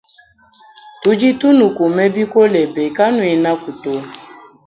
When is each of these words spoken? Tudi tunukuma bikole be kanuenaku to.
Tudi 1.01 1.29
tunukuma 1.39 2.03
bikole 2.15 2.61
be 2.73 2.83
kanuenaku 2.97 3.71
to. 3.83 3.93